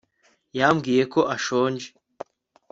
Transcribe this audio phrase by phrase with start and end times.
[0.59, 1.87] yambwiye ko ashonje